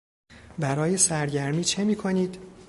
[0.59, 2.39] برای سرگرمی چه میکنید؟